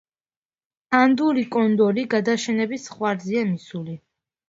[1.01, 4.01] ანდური კონდორი გადაშენების ზღვარზეა მისული.